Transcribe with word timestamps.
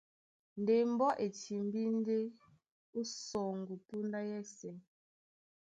Ndé 0.61 0.75
mbɔ́ 0.93 1.11
e 1.23 1.25
timbí 1.39 1.81
ndé 1.99 2.17
ó 2.97 3.01
sɔŋgɔ 3.27 3.75
póndá 3.87 4.19
yɛ́sɛ̄. 4.29 4.75